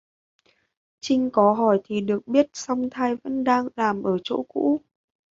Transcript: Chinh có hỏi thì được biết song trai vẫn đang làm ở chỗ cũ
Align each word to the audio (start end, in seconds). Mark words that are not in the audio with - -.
Chinh 0.99 1.29
có 1.33 1.53
hỏi 1.53 1.81
thì 1.83 2.01
được 2.01 2.27
biết 2.27 2.45
song 2.53 2.89
trai 2.89 3.15
vẫn 3.15 3.43
đang 3.43 3.67
làm 3.75 4.03
ở 4.03 4.17
chỗ 4.23 4.43
cũ 4.49 4.81